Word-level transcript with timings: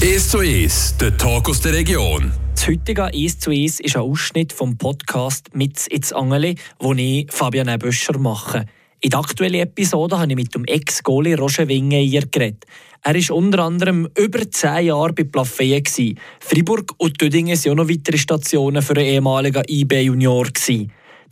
1 0.00 0.30
zu 0.30 0.38
1, 0.38 0.96
der 1.00 1.16
Talk 1.16 1.48
aus 1.48 1.60
der 1.60 1.72
Region. 1.72 2.32
Das 2.54 2.68
heutige 2.68 3.04
1 3.04 3.40
zu 3.40 3.50
1 3.50 3.80
ist 3.80 3.96
ein 3.96 4.02
Ausschnitt 4.02 4.52
vom 4.52 4.78
Podcast 4.78 5.54
«Mit 5.54 5.86
ins 5.88 6.12
Angeli», 6.12 6.56
wo 6.78 6.92
ich 6.94 7.26
Fabian 7.30 7.78
Böscher 7.78 8.18
mache. 8.18 8.64
In 9.00 9.10
der 9.10 9.18
aktuellen 9.18 9.60
Episode 9.60 10.18
habe 10.18 10.30
ich 10.30 10.36
mit 10.36 10.54
dem 10.54 10.64
Ex-Goalie 10.64 11.36
Roger 11.36 11.66
Wingeyer 11.68 12.22
geredet. 12.30 12.64
Er 13.02 13.14
war 13.14 13.36
unter 13.36 13.64
anderem 13.64 14.08
über 14.16 14.50
zehn 14.50 14.86
Jahre 14.86 15.12
bei 15.12 15.24
Plafeyen. 15.24 16.18
Fribourg 16.40 16.94
und 16.98 17.20
Dödingen 17.20 17.56
waren 17.56 17.72
auch 17.72 17.82
noch 17.82 17.88
weitere 17.88 18.18
Stationen 18.18 18.82
für 18.82 18.96
einen 18.96 19.06
ehemaligen 19.06 19.64
IB-Junior. 19.68 20.48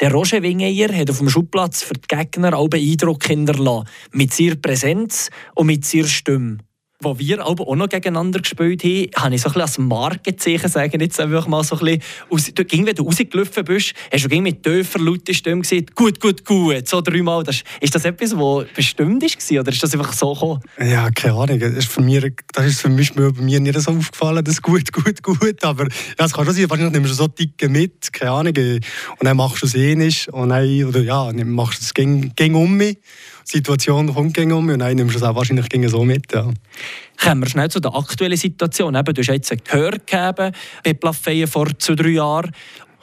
Der 0.00 0.12
Roger 0.12 0.42
Wingeyer 0.42 0.92
hat 0.92 1.10
auf 1.10 1.18
dem 1.18 1.28
Schubplatz 1.28 1.82
für 1.82 1.94
die 1.94 2.08
Gegner 2.08 2.56
auch 2.56 2.68
Eindruck 2.72 3.26
hinterlassen. 3.26 3.88
Mit 4.12 4.32
seiner 4.32 4.56
Präsenz 4.56 5.30
und 5.54 5.66
mit 5.66 5.84
seiner 5.84 6.06
Stimme 6.06 6.58
wo 7.00 7.18
wir 7.18 7.44
aber 7.44 7.68
auch 7.68 7.76
noch 7.76 7.88
gegeneinander 7.88 8.40
gespielt 8.40 8.82
haben, 8.82 9.10
habe 9.16 9.34
ich 9.34 9.42
so 9.42 9.50
ein 9.50 9.60
als 9.60 9.78
Markenzeichen, 9.78 10.68
sagen 10.68 11.00
jetzt 11.00 11.20
einfach 11.20 11.46
mal 11.46 11.62
so 11.62 11.78
ein 11.78 12.00
bisschen, 12.30 12.86
wenn 12.86 12.94
du 12.94 13.04
rausgelaufen 13.04 13.64
bist, 13.64 13.94
hast 14.12 14.30
du 14.30 14.40
mit 14.40 14.62
tiefer, 14.62 14.98
lauter 14.98 15.34
Stimme 15.34 15.62
gesagt, 15.62 15.94
gut, 15.94 16.20
gut, 16.20 16.44
gut, 16.44 16.88
so 16.88 17.00
dreimal. 17.00 17.42
Das, 17.44 17.62
ist 17.80 17.94
das 17.94 18.04
etwas, 18.04 18.36
was 18.36 18.66
bestimmt 18.74 19.22
war 19.22 19.60
oder 19.60 19.72
ist 19.72 19.82
das 19.82 19.92
einfach 19.92 20.12
so 20.12 20.32
gekommen? 20.32 20.60
Ja, 20.78 21.10
keine 21.10 21.34
Ahnung. 21.34 21.58
Das 21.58 21.72
ist, 21.72 21.88
für 21.88 22.00
mich, 22.00 22.24
das 22.52 22.66
ist 22.66 22.80
für 22.80 22.88
mich 22.88 23.12
bei 23.14 23.30
mir 23.30 23.60
nicht 23.60 23.80
so 23.80 23.90
aufgefallen, 23.90 24.44
das 24.44 24.62
gut, 24.62 24.92
gut, 24.92 25.22
gut, 25.22 25.64
aber 25.64 25.84
ja, 26.18 26.24
es 26.24 26.32
kann 26.32 26.44
schon 26.44 26.54
sein, 26.54 26.70
wahrscheinlich 26.70 26.94
nimmst 26.94 27.10
du 27.10 27.14
so 27.14 27.28
dicke 27.28 27.68
mit, 27.68 28.12
keine 28.12 28.30
Ahnung, 28.30 28.54
und 28.56 28.82
dann 29.20 29.36
machst 29.36 29.62
du 29.62 29.66
es 29.66 29.74
eh 29.74 29.94
nicht 29.94 30.28
und 30.28 30.48
dann, 30.48 30.84
oder 30.84 31.00
ja, 31.00 31.30
machst 31.44 31.80
du 31.80 31.84
es 31.84 31.94
gegen, 31.94 32.34
gegen 32.34 32.54
um 32.54 32.76
mich 32.76 32.98
Situation 33.48 34.12
kommt 34.12 34.34
gegen 34.34 34.52
um 34.52 34.68
und 34.68 34.78
dann 34.80 34.96
nimmst 34.96 35.14
du 35.14 35.18
es 35.18 35.24
auch 35.24 35.34
wahrscheinlich 35.34 35.68
gegen 35.68 35.88
so 35.88 36.04
mit. 36.04 36.32
Ja. 36.32 36.50
Kommen 37.22 37.42
wir 37.42 37.48
schnell 37.48 37.70
zu 37.70 37.80
der 37.80 37.94
aktuellen 37.94 38.36
Situation. 38.36 38.94
Eben, 38.94 39.14
du 39.14 39.20
hast 39.20 39.28
jetzt 39.28 39.64
gehört 39.64 40.06
gegeben 40.06 40.52
bei 40.82 40.94
Plafeyen 40.94 41.46
vor 41.46 41.68
zwei, 41.78 41.94
drei 41.94 42.08
Jahren. 42.08 42.50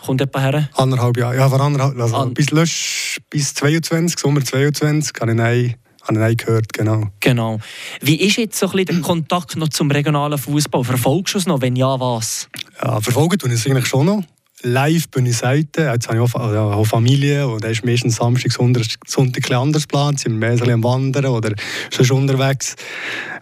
Kommt 0.05 0.19
jemand 0.19 0.53
her? 0.53 0.69
Anderthalb 0.75 1.17
Jahre. 1.17 1.35
Ja, 1.38 1.50
vor 1.50 1.61
anderthalb, 1.61 1.97
also 1.97 2.16
An 2.17 2.33
bis, 2.33 2.52
Lösch, 2.52 3.19
bis 3.30 3.53
22, 3.53 4.19
Sommer 4.19 4.44
22, 4.44 5.13
habe 5.22 5.31
ich 5.31 5.38
nein 5.38 5.75
habe 6.05 6.31
ich 6.31 6.38
gehört, 6.38 6.73
genau. 6.73 7.07
Genau. 7.22 7.59
Wie 8.02 8.16
ist 8.16 8.35
jetzt 8.35 8.59
so 8.59 8.66
ein 8.66 8.73
bisschen 8.73 8.97
der 8.97 9.07
Kontakt 9.07 9.55
noch 9.55 9.69
zum 9.69 9.89
regionalen 9.89 10.38
Fußball? 10.38 10.83
Verfolgst 10.83 11.33
du 11.33 11.38
es 11.38 11.45
noch? 11.45 11.61
Wenn 11.61 11.78
ja, 11.78 11.97
was? 11.97 12.50
Ja, 12.83 13.00
verfolgen 13.00 13.39
tue 13.39 13.50
ich 13.53 13.55
es 13.55 13.66
eigentlich 13.66 13.85
schon 13.85 14.07
noch 14.07 14.23
live 14.64 15.09
bin 15.09 15.25
ich 15.25 15.38
selten. 15.38 15.86
Jetzt 15.86 16.08
habe 16.08 16.17
ich 16.17 16.22
auch, 16.22 16.36
auch 16.36 16.83
Familie 16.86 17.47
und 17.47 17.64
da 17.64 17.67
ist 17.67 17.86
meistens 17.86 18.16
Samstag, 18.16 18.52
Sonntag, 18.52 18.86
Sonntag 19.06 19.50
ein 19.52 19.58
anders 19.58 19.83
geplant. 19.83 20.19
Sind 20.19 20.39
wir 20.39 20.56
mehr 20.56 20.73
am 20.73 20.83
Wandern 20.83 21.25
oder 21.25 21.53
schon 21.92 22.11
unterwegs. 22.11 22.75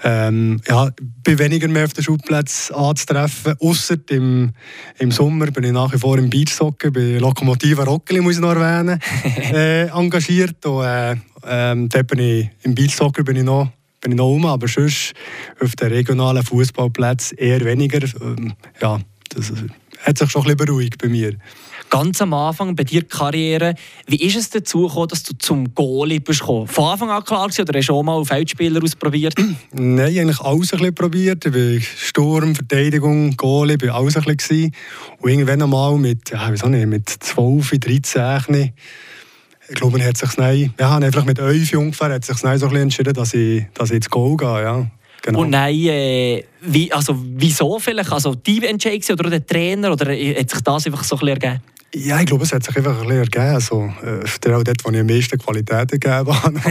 Ähm, 0.03 0.59
ja, 0.67 0.89
bin 1.23 1.39
weniger 1.39 1.67
mehr 1.67 1.85
auf 1.85 1.93
den 1.93 2.03
Schulplätzen 2.03 2.75
anzutreffen. 2.75 3.53
Ausser 3.59 3.97
im, 4.09 4.51
im 4.97 5.11
Sommer 5.11 5.47
bin 5.47 5.63
ich 5.63 5.71
nach 5.71 5.93
wie 5.93 5.99
vor 5.99 6.17
im 6.17 6.29
Beachsoccer, 6.29 6.91
bei 6.91 7.17
Lokomotiva 7.19 7.83
Rockeli, 7.83 8.21
muss 8.21 8.35
ich 8.35 8.41
noch 8.41 8.55
erwähnen, 8.55 8.99
äh, 9.53 9.87
engagiert. 9.87 10.65
Und, 10.65 10.83
äh, 10.83 11.15
ähm, 11.47 11.89
dort 11.89 12.07
bin 12.07 12.19
ich, 12.19 12.49
im 12.63 12.75
Beachsoccer 12.75 13.23
bin 13.23 13.37
ich 13.37 13.43
noch 13.43 13.69
bin 14.01 14.13
ich 14.13 14.17
noch 14.17 14.29
um, 14.29 14.47
aber 14.47 14.67
sonst 14.67 15.13
auf 15.59 15.75
den 15.75 15.89
regionalen 15.89 16.43
Fußballplätzen 16.43 17.37
eher 17.37 17.63
weniger. 17.63 17.99
Ähm, 18.19 18.53
ja, 18.81 18.99
das, 19.29 19.53
hat 20.03 20.17
sich 20.17 20.29
schon 20.29 20.41
ein 20.41 20.55
bisschen 20.55 20.65
beruhigt 20.65 21.01
bei 21.01 21.07
mir. 21.07 21.35
Ganz 21.89 22.21
am 22.21 22.33
Anfang 22.33 22.73
bei 22.75 22.85
dir 22.85 23.03
Karriere, 23.03 23.75
wie 24.07 24.15
ist 24.15 24.37
es 24.37 24.49
dazu 24.49 24.87
gekommen, 24.87 25.09
dass 25.09 25.23
du 25.23 25.33
zum 25.37 25.75
Goalie 25.75 26.21
bist 26.21 26.39
gekommen? 26.39 26.67
Von 26.67 26.85
Anfang 26.85 27.09
an 27.09 27.23
klar 27.23 27.47
gewesen, 27.47 27.63
oder 27.63 27.77
hast 27.77 27.89
du 27.89 27.93
auch 27.93 28.03
mal 28.03 28.23
Feldspieler 28.23 28.81
ausprobiert? 28.81 29.35
Nein, 29.73 29.99
eigentlich 29.99 30.39
alles 30.39 30.71
ein 30.71 30.79
bisschen 30.79 30.95
probiert. 30.95 31.45
Ich 31.45 31.87
Sturm, 31.97 32.55
Verteidigung, 32.55 33.35
Goalie, 33.35 33.77
bin 33.77 33.89
alles 33.89 34.15
ein 34.15 34.23
bisschen. 34.23 34.73
Und 35.19 35.29
irgendwann 35.31 35.61
einmal 35.61 35.97
mit, 35.97 36.29
ja, 36.29 36.49
weiß 36.49 36.65
nicht, 36.65 36.87
mit 36.87 37.09
12, 37.09 37.71
13, 37.79 38.71
ich 39.71 39.75
glaube, 39.75 39.97
man 39.97 40.05
hat 40.05 40.17
sich 40.17 40.29
ja, 40.37 40.97
einfach 40.97 41.23
mit 41.23 41.39
11 41.39 41.73
ungefähr 41.75 42.09
hat 42.09 42.25
sich 42.25 42.37
so 42.37 42.47
ein 42.47 42.59
bisschen 42.59 42.75
entschieden, 42.75 43.13
dass 43.13 43.33
ich, 43.33 43.65
dass 43.73 43.89
ich 43.89 43.97
ins 43.97 44.09
Goal 44.09 44.35
gehe. 44.35 44.63
Ja. 44.63 44.91
Genau. 45.21 45.41
Und 45.41 45.51
nein, 45.51 45.75
äh, 45.75 46.43
wie, 46.61 46.91
also, 46.91 47.15
wieso 47.17 47.77
vielleicht? 47.79 48.11
Also 48.11 48.33
die 48.33 48.65
Entscheidung 48.65 49.19
oder 49.19 49.29
der 49.29 49.45
Trainer 49.45 49.91
oder 49.91 50.11
hat 50.11 50.49
sich 50.49 50.61
das 50.61 50.85
einfach 50.85 51.03
so 51.03 51.17
ein 51.17 51.27
ergeben? 51.27 51.61
Ja, 51.93 52.21
ich 52.21 52.25
glaube, 52.25 52.45
es 52.45 52.53
hat 52.53 52.63
sich 52.63 52.77
einfach 52.77 53.01
ein 53.01 53.07
bisschen 53.07 53.17
ergeben. 53.17 53.53
Also, 53.53 53.93
äh, 54.01 54.53
auch 54.53 54.63
dort, 54.63 54.85
wo 54.85 54.91
ich 54.91 54.99
am 54.99 55.07
meisten 55.07 55.37
Qualität 55.37 55.91
gegeben 55.91 56.09
habe. 56.43 56.61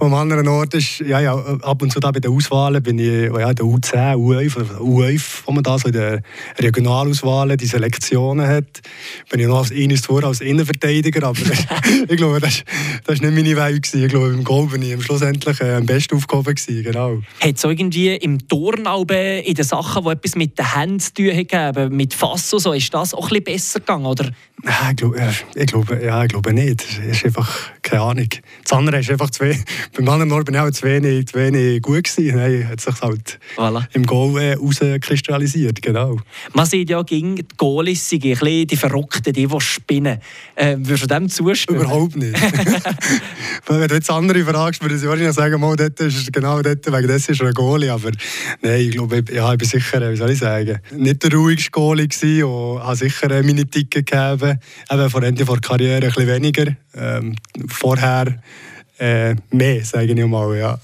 am 0.00 0.14
anderen 0.14 0.48
Ort 0.48 0.72
ist, 0.72 1.00
ja, 1.00 1.20
ja, 1.20 1.34
ab 1.34 1.82
und 1.82 1.92
zu 1.92 2.00
da 2.00 2.10
bei 2.10 2.20
den 2.20 2.32
Auswahlen 2.32 2.82
bin 2.82 2.98
ich, 2.98 3.30
ja, 3.30 3.52
der 3.52 3.66
U10, 3.66 4.14
U11, 4.16 4.78
U11, 4.78 5.22
wo 5.44 5.52
man 5.52 5.62
da 5.62 5.78
so 5.78 5.88
in 5.88 5.92
den 5.92 6.22
Regionalauswahlen 6.58 7.58
die 7.58 7.66
Selektionen 7.66 8.46
hat, 8.46 8.80
bin 9.28 9.40
ich 9.40 9.46
noch 9.46 9.58
als 9.58 9.70
eines 9.70 10.06
vor 10.06 10.24
als 10.24 10.40
Innenverteidiger, 10.40 11.28
aber 11.28 11.40
ich 12.08 12.16
glaube, 12.16 12.40
das, 12.40 12.64
das 13.04 13.20
nicht 13.20 13.34
meine 13.34 13.56
Welt 13.56 13.82
gewesen. 13.82 14.04
Ich 14.04 14.10
glaube, 14.10 14.28
im 14.28 14.44
Goal 14.44 14.68
bin 14.68 14.80
ich 14.80 15.04
schlussendlich 15.04 15.60
äh, 15.60 15.74
am 15.74 15.84
besten 15.84 16.16
aufgehoben 16.16 16.54
gewesen, 16.54 16.82
genau. 16.82 17.18
Hat 17.40 17.56
es 17.56 17.64
irgendwie 17.64 18.16
im 18.16 18.48
Turnalben 18.48 19.42
in 19.42 19.54
den 19.54 19.64
Sachen, 19.64 20.04
die 20.04 20.10
etwas 20.10 20.36
mit 20.36 20.58
den 20.58 20.74
Händen 20.74 21.00
zu 21.00 21.12
tun 21.12 21.32
haben, 21.52 21.94
mit 21.94 22.14
Fass 22.14 22.50
und 22.54 22.60
so, 22.60 22.72
ist 22.72 22.94
das 22.94 23.12
auch 23.12 23.24
ein 23.24 23.28
bisschen 23.28 23.44
besser 23.44 23.80
gegangen, 23.80 24.06
oder? 24.06 24.30
Ich 24.62 24.96
glaube, 24.96 25.18
ich 25.54 25.66
glaube, 25.66 26.02
ja, 26.02 26.22
ich 26.22 26.28
glaube 26.28 26.52
nicht. 26.54 26.82
Es 26.82 27.16
ist 27.16 27.24
einfach, 27.26 27.70
keine 27.82 28.02
Ahnung. 28.02 28.28
Das 28.62 28.72
andere 28.72 29.00
ist 29.00 29.10
einfach 29.10 29.28
zu 29.30 29.44
wenig, 29.44 29.62
beim 29.96 30.08
anderen 30.08 30.32
Ort 30.32 30.46
bin 30.46 30.54
ich 30.54 30.60
auch 30.60 30.70
zu 30.70 30.84
wenig, 30.84 31.26
zu 31.26 31.38
wenig 31.38 31.82
gut 31.82 32.04
gewesen. 32.04 32.36
Nein, 32.36 32.68
hat 32.68 32.80
sich 32.80 33.00
halt 33.02 33.38
voilà. 33.56 33.84
im 33.92 34.06
Goal 34.06 34.40
äh, 34.40 34.54
rauskristallisiert, 34.54 35.82
genau. 35.82 36.18
Man 36.54 36.66
sieht 36.66 36.88
ja, 36.88 37.02
gegen 37.02 37.36
die 37.36 37.46
Goalies 37.56 38.08
sind 38.08 38.22
die 38.22 38.76
Verrückten, 38.76 39.32
die, 39.32 39.46
die 39.46 39.60
spinnen. 39.60 40.18
Äh, 40.54 40.76
würdest 40.78 41.02
du 41.02 41.06
dem 41.08 41.28
zustimmen? 41.28 41.80
Überhaupt 41.80 42.16
nicht. 42.16 42.34
Wenn 43.66 43.88
du 43.88 43.94
jetzt 43.94 44.10
andere 44.10 44.44
fragst, 44.44 44.80
würde 44.82 44.94
ich 44.94 45.02
wahrscheinlich 45.02 45.34
sagen, 45.34 45.60
mal, 45.60 45.76
dort 45.76 46.00
ist 46.00 46.32
genau 46.32 46.62
dort, 46.62 46.86
wegen 46.86 47.08
dessen 47.08 47.32
ist 47.32 47.40
er 47.40 47.48
ein 47.48 47.54
Goalie. 47.54 47.92
Aber 47.92 48.10
nein, 48.62 48.80
ich 48.80 48.92
glaube, 48.92 49.24
ja, 49.32 49.52
ich 49.52 49.58
bin 49.58 49.68
sicher, 49.68 50.10
wie 50.10 50.16
soll 50.16 50.30
ich 50.30 50.38
sagen, 50.38 50.78
nicht 50.96 51.22
der 51.22 51.32
ruhigste 51.32 51.70
Goalie 51.70 52.08
gewesen 52.08 52.44
und 52.44 52.82
habe 52.82 52.96
sicher 52.96 53.28
meine 53.42 53.66
Ticket 53.66 54.06
gegeben 54.06 54.43
eben 54.90 55.10
vor 55.10 55.22
Ende 55.22 55.44
der 55.44 55.60
Karriere 55.60 56.06
ein 56.06 56.12
bisschen 56.12 56.26
weniger. 56.26 56.76
Ähm, 56.94 57.36
vorher 57.68 58.38
äh, 58.98 59.34
mehr, 59.50 59.84
sage 59.84 60.12
ich 60.12 60.26
mal. 60.26 60.56
Ja. 60.56 60.78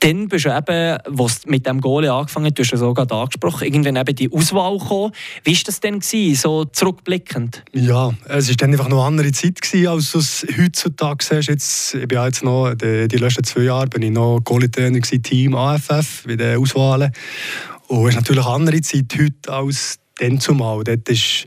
Dann 0.00 0.28
bist 0.28 0.44
du 0.44 0.56
eben, 0.56 0.98
was 1.06 1.46
mit 1.46 1.66
dem 1.66 1.80
Goal 1.80 2.08
angefangen 2.08 2.46
hast, 2.46 2.58
du 2.58 2.62
hast 2.62 2.72
es 2.72 2.82
auch 2.82 2.94
gerade 2.94 3.14
angesprochen, 3.14 3.64
irgendwann 3.64 3.96
eben 3.96 4.14
die 4.14 4.32
Auswahl 4.32 4.78
gekommen. 4.78 5.12
Wie 5.44 5.54
war 5.54 5.62
das 5.66 5.80
denn, 5.80 6.00
gewesen, 6.00 6.34
so 6.34 6.64
zurückblickend? 6.64 7.62
Ja, 7.72 8.12
es 8.28 8.48
war 8.48 8.56
dann 8.56 8.72
einfach 8.72 8.88
noch 8.88 8.98
eine 8.98 9.06
andere 9.06 9.32
Zeit, 9.32 9.60
gewesen, 9.60 9.88
als 9.88 10.12
du 10.12 10.18
es 10.18 10.46
heutzutage 10.58 11.24
siehst. 11.24 11.48
Jetzt, 11.48 11.94
ich 11.94 12.08
bin 12.08 12.22
jetzt 12.22 12.42
noch, 12.44 12.74
die, 12.74 13.08
die 13.08 13.16
letzten 13.16 13.44
zwei 13.44 13.62
Jahre 13.62 13.86
bin 13.86 14.02
ich 14.02 14.10
noch 14.10 14.40
Goalie-Trainer 14.40 15.00
Team 15.00 15.54
AFF 15.54 16.24
bei 16.26 16.36
den 16.36 16.58
Auswahlen. 16.58 17.12
Und 17.88 18.04
es 18.04 18.10
ist 18.10 18.16
natürlich 18.16 18.44
eine 18.44 18.54
andere 18.54 18.80
Zeit 18.80 19.14
heute 19.18 19.52
als 19.52 19.98
dann 20.18 20.40
zumal. 20.40 20.84
Dort 20.84 21.08
ist 21.08 21.46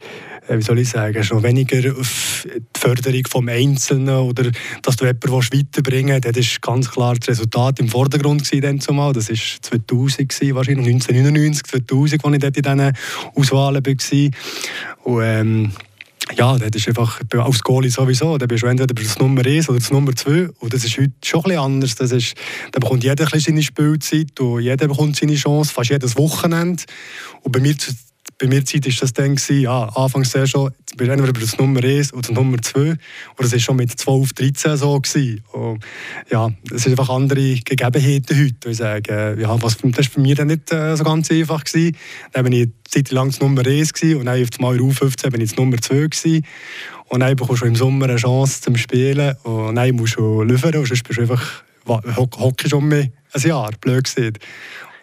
wie 0.49 0.61
soll 0.61 0.79
ich 0.79 0.89
sagen, 0.89 1.23
schon 1.23 1.43
weniger 1.43 1.97
auf 1.97 2.47
die 2.47 2.79
Förderung 2.79 3.23
des 3.23 3.55
Einzelnen 3.55 4.17
oder 4.17 4.51
dass 4.81 4.95
du 4.95 5.05
jemanden 5.05 5.31
weiterbringen 5.31 6.21
willst. 6.23 6.37
Das 6.37 6.37
ist 6.37 6.61
ganz 6.61 6.89
klar 6.89 7.15
das 7.15 7.29
Resultat 7.29 7.79
im 7.79 7.89
Vordergrund 7.89 8.49
gewesen, 8.49 8.79
zumal. 8.79 9.13
Das 9.13 9.29
war 9.29 9.35
2000, 9.35 10.29
gewesen, 10.29 10.55
wahrscheinlich 10.55 10.87
1999, 10.87 11.63
2000, 11.63 12.25
als 12.25 12.33
ich 12.33 12.39
dort 12.39 12.57
in 12.57 12.63
diesen 12.63 12.93
Auswahlen 13.35 13.85
war. 13.85 14.29
Und, 15.03 15.23
ähm, 15.23 15.71
ja, 16.35 16.57
das 16.57 16.69
ist 16.75 16.87
einfach 16.89 17.21
als 17.31 17.63
Goalie 17.63 17.89
sowieso. 17.89 18.37
Da 18.37 18.45
bist 18.45 18.63
du 18.63 18.67
entweder 18.67 18.93
das 18.93 19.17
Nummer 19.17 19.45
1 19.45 19.69
oder 19.69 19.79
das 19.79 19.91
Nummer 19.91 20.13
2. 20.13 20.49
Und 20.59 20.73
das 20.73 20.83
ist 20.83 20.97
heute 20.97 21.13
schon 21.23 21.43
bisschen 21.43 21.59
anders. 21.59 21.95
Das 21.95 22.11
ist, 22.11 22.35
da 22.71 22.79
bekommt 22.79 23.03
jeder 23.03 23.31
ein 23.31 23.39
seine 23.39 23.63
Spielzeit 23.63 24.39
und 24.39 24.61
jeder 24.61 24.87
bekommt 24.87 25.15
seine 25.15 25.35
Chance, 25.35 25.73
fast 25.73 25.89
jedes 25.89 26.17
Wochenende. 26.17 26.83
Und 27.43 27.51
bei 27.51 27.59
mir 27.59 27.75
bei 28.39 28.47
mir 28.47 28.63
Zeit 28.63 28.85
war 28.85 28.93
das 28.99 29.13
dann, 29.13 29.35
gewesen, 29.35 29.61
ja, 29.61 29.85
anfangs 29.95 30.31
sehr 30.31 30.45
schon, 30.45 30.71
du 30.91 30.95
bist 30.95 31.09
entweder 31.09 31.33
das 31.33 31.57
Nummer 31.57 31.83
1 31.83 32.13
oder 32.13 32.31
Nummer 32.33 32.61
2. 32.61 32.79
Und 32.79 32.99
das 33.39 33.51
war 33.51 33.59
schon 33.59 33.77
mit 33.77 33.91
12, 33.91 34.33
13 34.33 34.77
so. 34.77 34.99
Gewesen. 34.99 35.43
Und, 35.53 35.83
ja, 36.29 36.51
es 36.71 36.83
sind 36.83 36.91
einfach 36.91 37.09
andere 37.13 37.55
Gegebenheiten 37.55 38.37
heute. 38.37 38.69
Ich 38.69 38.77
sage, 38.77 39.37
ja, 39.39 39.61
was, 39.61 39.77
das 39.77 39.97
war 39.97 40.03
für 40.03 40.19
mich 40.19 40.35
dann 40.35 40.47
nicht 40.47 40.71
äh, 40.71 40.95
so 40.95 41.03
ganz 41.03 41.31
einfach. 41.31 41.63
Gewesen. 41.63 41.97
Dann 42.33 42.45
war 42.45 42.51
ich 42.51 42.69
Zeit 42.87 43.11
lang 43.11 43.29
das 43.29 43.39
Nummer 43.39 43.65
1 43.65 43.93
gewesen, 43.93 44.19
und 44.19 44.25
dann 44.27 44.41
auf 44.41 44.49
einmal 44.57 44.79
in 44.79 44.91
15 44.91 45.31
bin 45.31 45.41
ich 45.41 45.49
das 45.49 45.57
Nummer 45.57 45.77
2 45.77 45.95
gewesen. 45.95 46.45
Und 47.09 47.21
dann 47.21 47.35
bekommst 47.35 47.63
du 47.63 47.65
im 47.65 47.75
Sommer 47.75 48.05
eine 48.05 48.17
Chance 48.17 48.61
zum 48.61 48.75
Spielen 48.75 49.35
und 49.43 49.75
dann 49.75 49.95
musst 49.95 50.17
du 50.17 50.43
liefern 50.43 50.75
und 50.75 50.87
sonst 50.87 51.03
bist 51.03 51.17
du 51.17 51.21
einfach 51.21 51.63
hockst 51.87 52.73
um 52.73 52.89
mich 52.89 53.09
ein 53.33 53.41
Jahr, 53.41 53.71
blöd 53.79 54.03
gesagt. 54.03 54.39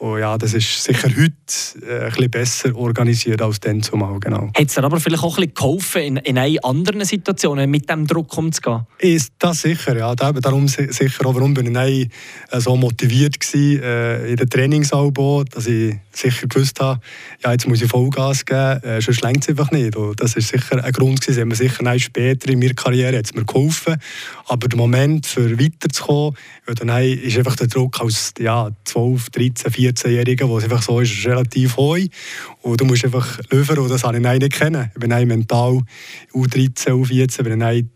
Und 0.04 0.18
ja, 0.18 0.36
das 0.36 0.52
ist 0.52 0.84
sicher 0.84 1.08
heute 1.08 1.32
äh, 1.88 2.04
ein 2.04 2.08
bisschen 2.10 2.30
besser 2.30 2.76
organisiert 2.76 3.40
als 3.40 3.58
dann 3.58 3.82
zumal, 3.82 4.20
genau. 4.20 4.50
Hat 4.54 4.68
es 4.68 4.76
aber 4.76 5.00
vielleicht 5.00 5.22
auch 5.22 5.38
ein 5.38 5.46
bisschen 5.46 5.54
geholfen, 5.54 6.18
in, 6.18 6.36
in 6.36 6.58
anderen 6.62 7.06
Situationen 7.06 7.70
mit 7.70 7.88
diesem 7.88 8.06
Druck 8.06 8.36
umzugehen? 8.36 8.82
Ist 8.98 9.32
das 9.38 9.62
sicher, 9.62 9.96
ja. 9.96 10.14
Darum 10.14 10.68
sicher 10.68 11.26
auch, 11.26 11.34
warum 11.34 11.54
bin 11.54 11.74
ich 11.74 12.10
äh, 12.50 12.60
so 12.60 12.76
motiviert 12.76 13.36
äh, 13.54 14.30
in 14.30 14.36
den 14.36 14.50
Trainingsalbo, 14.50 15.44
dass 15.44 15.68
ich 15.68 15.96
sicher 16.12 16.48
gewusst 16.48 16.80
habe, 16.80 17.00
ja, 17.42 17.52
jetzt 17.52 17.66
muss 17.66 17.80
ich 17.80 17.88
Vollgas 17.88 18.44
geben, 18.44 18.82
äh, 18.82 19.00
sonst 19.00 19.22
längt 19.22 19.42
es 19.42 19.48
einfach 19.48 19.70
nicht. 19.70 19.96
Und 19.96 20.20
das 20.20 20.36
ist 20.36 20.48
sicher 20.48 20.84
ein 20.84 20.92
Grund 20.92 21.22
gewesen, 21.22 21.40
haben 21.40 21.48
wir 21.48 21.56
sicher 21.56 21.98
später 21.98 22.50
in 22.50 22.58
meiner 22.58 22.74
Karriere 22.74 23.16
hat 23.16 23.34
mir 23.34 23.44
geholfen. 23.44 23.96
Aber 24.46 24.68
der 24.68 24.76
Moment, 24.76 25.26
für 25.26 25.58
weiterzukommen, 25.58 26.36
ja, 26.68 26.74
dann 26.74 26.88
ist 27.02 27.38
einfach 27.38 27.56
der 27.56 27.68
Druck 27.68 28.00
als 28.00 28.34
ja, 28.38 28.70
12, 28.84 29.30
13, 29.30 29.72
14-Jähriger, 29.94 30.49
wo 30.49 30.58
es 30.58 30.64
einfach 30.64 30.82
so 30.82 31.00
ist, 31.00 31.12
ist 31.12 31.26
relativ 31.26 31.76
hoch. 31.76 31.99
Und 32.62 32.81
du 32.81 32.85
musst 32.85 33.05
einfach 33.05 33.38
liefern 33.50 33.79
und 33.79 33.91
das 33.91 34.05
habe 34.05 34.17
ich 34.17 34.23
nicht 34.23 34.52
kennen. 34.52 34.91
Ich 34.94 35.00
bin 35.00 35.11
mental 35.29 35.81
U13, 36.32 36.91
U14, 36.91 37.43
bin 37.43 37.61
ich 37.61 37.87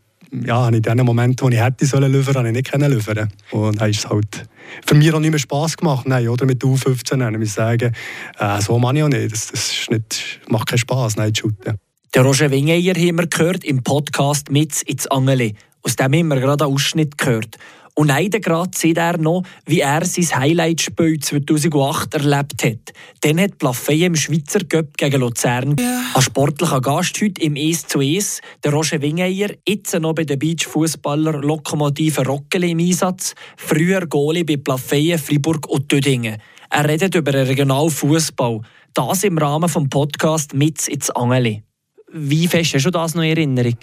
ja, 0.44 0.68
in 0.68 0.82
den 0.82 0.98
Momenten, 0.98 1.46
wo 1.46 1.50
ich 1.50 1.60
hätte 1.60 1.86
sollen 1.86 2.12
liefern, 2.12 2.36
habe 2.36 2.48
ich 2.48 2.54
nicht 2.54 2.70
können 2.70 2.92
liefern. 2.92 3.32
Und 3.50 3.80
dann 3.80 3.90
ist 3.90 4.00
es 4.00 4.10
halt 4.10 4.48
für 4.84 4.94
mich 4.94 5.12
auch 5.12 5.20
nicht 5.20 5.30
mehr 5.30 5.38
Spass 5.38 5.76
gemacht, 5.76 6.06
nein, 6.06 6.28
oder 6.28 6.46
mit 6.46 6.62
U15, 6.62 7.32
ich 7.32 7.38
muss 7.38 7.54
sagen, 7.54 7.94
äh, 8.38 8.60
so 8.60 8.78
mache 8.78 8.96
ich 8.96 9.02
auch 9.02 9.08
nicht. 9.08 9.32
Das, 9.32 9.48
das 9.48 9.86
nicht, 9.90 10.40
macht 10.48 10.68
keinen 10.68 10.78
Spass, 10.78 11.16
nein, 11.16 11.34
zu 11.34 11.42
shooten. 11.42 11.78
Der 12.14 12.22
Roger 12.22 12.50
Wingeyer 12.50 12.94
haben 12.94 13.18
wir 13.18 13.26
gehört 13.26 13.64
im 13.64 13.82
Podcast 13.82 14.50
«Mit 14.50 14.82
ins 14.82 15.06
Angeli». 15.08 15.54
Aus 15.82 15.96
dem 15.96 16.12
haben 16.12 16.28
wir 16.28 16.40
gerade 16.40 16.64
einen 16.64 16.74
Ausschnitt 16.74 17.16
gehört. 17.16 17.56
Und 17.98 18.06
leider 18.06 18.38
gerade 18.38 18.70
sieht 18.76 18.96
er 18.96 19.18
noch, 19.18 19.42
wie 19.66 19.80
er 19.80 20.04
sein 20.04 20.40
Highlight-Spiel 20.40 21.18
2008 21.18 22.14
erlebt 22.14 22.62
hat. 22.62 22.92
Dann 23.22 23.40
hat 23.40 23.58
Plafey 23.58 24.04
im 24.04 24.14
Schweizer 24.14 24.60
Cup 24.60 24.96
gegen 24.96 25.18
Luzern 25.18 25.74
ja. 25.76 26.02
als 26.14 26.26
sportlicher 26.26 26.80
Gast 26.80 27.20
heute 27.20 27.42
im 27.42 27.56
1 27.56 27.88
zu 27.88 27.98
1. 27.98 28.40
Der 28.62 28.72
Roger 28.72 29.02
Wingeyer, 29.02 29.50
jetzt 29.66 29.98
noch 29.98 30.14
bei 30.14 30.22
den 30.22 30.38
Beachfußballer 30.38 31.40
Lokomotive 31.40 32.24
Rockele 32.24 32.68
im 32.68 32.78
Einsatz, 32.78 33.34
früher 33.56 34.06
Goalie 34.06 34.44
bei 34.44 34.58
Plafey, 34.58 35.18
Fribourg 35.18 35.68
und 35.68 35.88
Tüdingen. 35.88 36.40
Er 36.70 36.88
redet 36.88 37.16
über 37.16 37.32
den 37.32 37.48
Regionalfußball. 37.48 38.60
Das 38.94 39.24
im 39.24 39.38
Rahmen 39.38 39.68
des 39.68 39.90
Podcasts 39.90 40.54
«Mit 40.54 40.86
ins 40.86 41.10
Angeli». 41.10 41.64
Wie 42.12 42.46
fest 42.46 42.74
hast 42.74 42.86
du 42.86 42.90
das 42.92 43.16
noch 43.16 43.24
in 43.24 43.30
Erinnerung? 43.30 43.76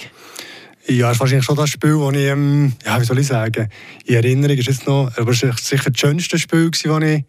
Ja, 0.88 1.08
das 1.08 1.16
ist 1.16 1.20
wahrscheinlich 1.20 1.46
schon 1.46 1.56
das 1.56 1.70
Spiel, 1.72 1.98
das 1.98 2.14
ich, 2.14 2.28
ähm, 2.28 2.74
ja, 2.86 3.02
wie 3.02 3.06
soll 3.06 3.18
ich 3.18 3.28
sagen, 3.28 3.70
in 4.06 4.16
Erinnerung 4.16 4.56
ist 4.56 4.68
jetzt 4.68 4.86
noch, 4.86 5.12
aber 5.18 5.32
es 5.32 5.42
war 5.42 5.58
sicher 5.58 5.90
das 5.90 6.00
schönste 6.00 6.38
Spiel, 6.38 6.70
das 6.70 6.86
ich 6.86 7.26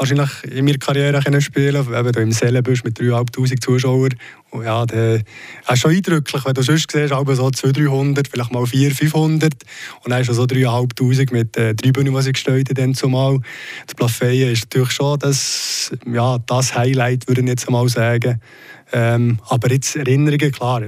wahrscheinlich 0.00 0.30
in 0.44 0.64
meiner 0.64 0.78
Karriere 0.78 1.20
können 1.20 1.40
spielen 1.40 1.84
konnte. 1.84 2.08
Eben 2.08 2.22
im 2.22 2.32
Sellenbüsch 2.32 2.84
mit 2.84 2.98
3'500 2.98 3.60
Zuschauern. 3.60 4.14
Und 4.50 4.64
ja, 4.64 4.86
das 4.86 5.22
ist 5.72 5.78
schon 5.80 5.90
eindrücklich, 5.90 6.44
wenn 6.44 6.54
du 6.54 6.62
sonst 6.62 6.90
siehst, 6.90 7.12
aber 7.12 7.36
so 7.36 7.50
200, 7.50 7.84
300, 7.84 8.28
vielleicht 8.28 8.52
mal 8.52 8.64
400, 8.64 8.96
500. 8.96 9.54
Und 10.04 10.10
dann 10.10 10.20
ist 10.20 10.26
schon 10.26 10.36
so 10.36 10.44
3'500 10.44 11.32
mit 11.32 11.56
äh, 11.56 11.74
Tribünen, 11.74 12.14
die 12.14 12.22
sie 12.22 12.32
gestellt 12.32 12.70
haben, 12.78 12.94
zumal. 12.94 13.40
Das 13.86 13.94
Plafeyen 13.94 14.52
ist 14.52 14.64
natürlich 14.64 14.92
schon 14.92 15.18
das, 15.18 15.92
ja, 16.10 16.38
das 16.38 16.74
Highlight, 16.74 17.28
würde 17.28 17.42
ich 17.42 17.48
jetzt 17.48 17.68
mal 17.68 17.88
sagen. 17.88 18.40
Ähm, 18.92 19.38
aber 19.48 19.70
jetzt 19.70 19.96
Erinnerungen, 19.96 20.50
klar. 20.50 20.82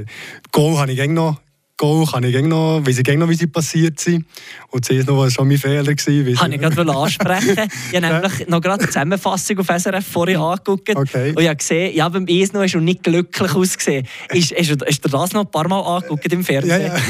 Goal 0.53 0.79
habe 0.79 0.93
ich 0.93 1.09
noch 1.09 1.39
Goal 1.83 2.07
kann 2.07 2.23
ich 2.23 2.41
noch, 2.43 2.81
weiß 2.87 3.01
ich 3.01 3.17
noch, 3.19 3.29
wie 3.29 3.35
sie 3.35 3.49
passiert 3.49 3.99
sind. 3.99 4.25
Und 4.71 4.89
noch, 5.05 5.17
was 5.17 5.33
schon 5.33 5.49
mein 5.49 5.59
Fehler 5.59 5.85
war. 5.85 6.35
Kann 6.35 6.53
ich 6.53 6.61
gerade 6.61 6.95
ansprechen. 6.95 7.57
ich 7.91 8.01
habe 8.01 8.07
nämlich 8.21 8.49
noch 8.49 8.61
gerade 8.61 8.85
die 8.85 8.87
Zusammenfassung 8.87 9.59
auf 9.59 9.67
SRF 9.67 10.07
vorhin 10.07 10.37
angeguckt. 10.39 10.95
Okay. 10.95 11.31
Und 11.31 11.41
ich 11.41 11.49
habe 11.49 11.57
gesehen, 11.57 11.97
ja, 11.97 12.09
beim 12.09 12.27
Eis 12.31 12.53
noch 12.53 12.63
hast 12.63 12.75
du 12.75 12.79
nicht 12.79 13.03
glücklich 13.03 13.53
ausgesehen. 13.53 14.07
Ist, 14.33 14.53
du, 14.53 14.87
hast 14.87 15.05
du 15.05 15.09
das 15.09 15.33
noch 15.33 15.41
ein 15.41 15.51
paar 15.51 15.67
Mal 15.67 15.81
angeguckt 15.81 16.33
im 16.33 16.45
Fernsehen? 16.45 16.83
Ja, 16.83 16.87
ja. 16.87 17.01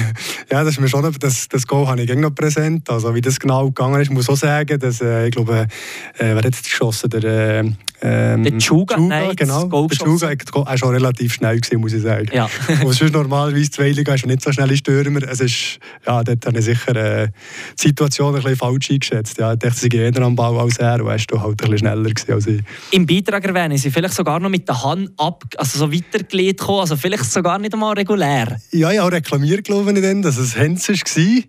ja 0.51 0.65
das 0.65 0.73
ist 0.73 0.81
mir 0.81 0.89
schon, 0.89 1.15
das, 1.21 1.49
das 1.49 1.67
Goal 1.67 1.87
habe 1.87 2.01
ich 2.01 2.15
noch 2.15 2.35
präsent. 2.35 2.89
Also 2.89 3.15
wie 3.15 3.21
das 3.21 3.39
genau 3.39 3.67
gegangen 3.67 4.01
ist, 4.01 4.11
muss 4.11 4.25
ich 4.25 4.31
auch 4.31 4.37
sagen, 4.39 4.81
dass, 4.81 5.03
äh, 5.03 5.27
ich 5.27 5.33
glaube, 5.33 5.67
äh, 6.15 6.19
wer 6.19 6.37
hat 6.37 6.45
jetzt 6.47 6.65
geschossen? 6.65 7.11
Der, 7.11 7.61
äh, 7.61 7.73
ähm, 8.05 8.43
der 8.43 8.59
Chuga, 8.59 8.97
nein, 8.97 9.37
genau. 9.37 9.87
Der 9.87 9.97
Chuga 9.97 10.33
war 10.53 10.79
schon 10.79 10.91
relativ 10.91 11.35
schnell, 11.35 11.61
gewesen, 11.61 11.81
muss 11.81 11.93
ich 11.93 12.03
sagen. 12.03 12.29
Ja. 12.33 12.49
Und 12.85 12.93
sonst 12.95 13.13
normalerweise 13.13 13.71
zwei 13.71 13.91
Liga 13.91 14.15
ist 14.15 14.27
nicht 14.27 14.43
so 14.43 14.51
schnelle 14.51 14.77
Stürmer. 14.77 15.23
Es 15.23 15.41
ist, 15.41 15.79
ja, 16.05 16.25
dort 16.25 16.45
habe 16.45 16.59
ich 16.59 16.65
sicher 16.65 16.97
äh, 16.97 17.29
die 17.79 17.89
Situation 17.89 18.35
ein 18.35 18.43
bisschen 18.43 18.57
falsch 18.57 18.91
eingeschätzt. 18.91 19.39
Ja, 19.39 19.53
ich 19.53 19.61
dachte, 19.61 19.79
sie 19.79 19.89
gehen 19.89 20.13
eher 20.13 20.23
am 20.23 20.35
Ball 20.35 20.59
als 20.59 20.79
er 20.79 20.95
und 20.95 21.11
er 21.11 21.19
war 21.31 21.43
halt 21.43 21.63
ein 21.63 21.71
bisschen 21.71 21.79
schneller 21.79 22.11
als 22.29 22.47
ich. 22.49 22.61
Im 22.91 23.07
Beitrag 23.07 23.45
erwähnen 23.45 23.79
Sie 23.79 23.91
vielleicht 23.91 24.15
sogar 24.15 24.41
noch 24.41 24.51
mit 24.51 24.67
der 24.67 24.83
Hand 24.83 25.11
ab, 25.17 25.45
also 25.57 25.79
so 25.79 25.93
weitergelegt 25.93 26.61
kommen, 26.61 26.81
also 26.81 26.97
vielleicht 26.97 27.31
sogar 27.31 27.59
nicht 27.59 27.73
einmal 27.73 27.95
regulär. 27.95 28.59
Ja, 28.73 28.91
ich 28.91 28.99
habe 28.99 29.13
reklamiert, 29.13 29.65
glaube 29.65 29.93
ich, 29.93 30.03
dann, 30.03 30.23
dass 30.23 30.39
es 30.39 30.57
Hens 30.57 30.89
war. 30.89 31.43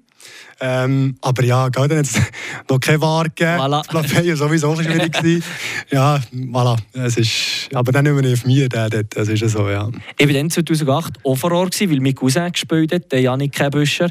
Ähm, 0.60 1.16
aber 1.22 1.44
ja, 1.44 1.70
gell, 1.70 1.88
dann 1.88 2.00
es 2.00 2.14
noch 2.70 2.80
keine 2.80 3.02
Wahr 3.02 3.26
gegeben. 3.26 3.60
Voilà. 3.60 3.84
Das 4.04 4.16
war 4.16 4.36
sowieso 4.36 4.76
schwierig. 4.76 5.12
gewesen. 5.14 5.44
ja, 5.92 6.20
voilà. 6.34 6.78
Es 6.94 7.18
ist, 7.18 7.70
aber 7.74 7.92
dann 7.92 8.06
nicht 8.06 8.22
mehr 8.22 8.34
auf 8.34 8.46
mir, 8.46 8.70
der, 8.70 8.90
das 8.90 9.28
ist 9.28 9.48
so, 9.50 9.70
ja. 9.70 9.90
Ich 10.18 10.28
war 10.28 10.34
dann 10.34 10.50
2008 10.50 11.14
auch 11.24 11.36
vor 11.36 11.52
Ort, 11.52 11.80
weil 11.80 12.00
mein 12.00 12.16
Cousin 12.16 12.52
gespielt 12.52 12.94
hat, 12.94 13.12
der 13.12 13.22
Janik 13.22 13.54
Kebüscher. 13.54 14.10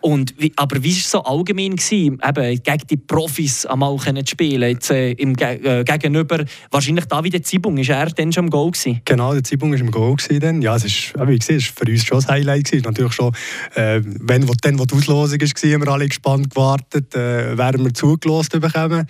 Und 0.00 0.34
aber 0.56 0.82
wie 0.82 0.90
war 0.90 0.98
es 0.98 1.10
so 1.10 1.22
allgemein, 1.22 1.76
gewesen, 1.76 2.18
eben, 2.26 2.62
gegen 2.62 2.86
die 2.88 2.96
Profis 2.96 3.66
einmal 3.66 3.96
zu 3.98 4.26
spielen? 4.26 4.70
Jetzt, 4.70 4.90
äh, 4.90 5.12
im, 5.12 5.34
äh, 5.38 5.84
gegenüber, 5.84 6.44
wahrscheinlich 6.70 7.04
David 7.06 7.46
Zibung, 7.46 7.78
ist 7.78 7.90
er 7.90 8.06
dann 8.06 8.32
schon 8.32 8.44
im 8.44 8.50
Goal 8.50 8.70
gewesen? 8.70 9.00
Genau, 9.04 9.32
der 9.32 9.44
Zibung 9.44 9.72
war 9.72 9.78
im 9.78 9.90
Goal. 9.90 10.16
Gewesen 10.16 10.62
Ja, 10.62 10.76
es 10.76 10.84
ist, 10.84 11.14
wie 11.14 11.38
gesagt, 11.38 11.60
es 11.60 11.76
war 11.76 11.86
für 11.86 11.92
uns 11.92 12.04
schon 12.04 12.18
ein 12.18 12.28
Highlight. 12.28 12.64
Gewesen. 12.64 12.84
Natürlich 12.84 13.12
schon, 13.12 13.32
äh, 13.74 14.00
wenn, 14.04 14.48
wo, 14.48 14.52
dann, 14.60 14.78
wo 14.78 14.84
die 14.84 14.94
Auslosung 14.94 15.40
war, 15.40 15.80
wir 15.84 15.92
alle 15.92 16.08
gespannt 16.08 16.50
gewartet, 16.50 17.14
äh, 17.14 17.56
werden 17.56 17.84
wir 17.84 17.94
zugelassen 17.94 18.60
bekommen. 18.60 19.06